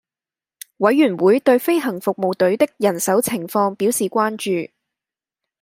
[0.77, 4.73] 委員會對飛行服務隊的人手情況表示關注